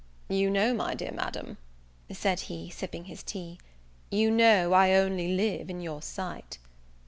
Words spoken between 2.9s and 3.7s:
his tea,